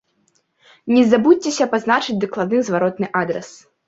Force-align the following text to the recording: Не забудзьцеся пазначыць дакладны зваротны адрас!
Не 0.95 1.03
забудзьцеся 1.11 1.67
пазначыць 1.73 2.15
дакладны 2.23 2.63
зваротны 2.71 3.11
адрас! 3.21 3.53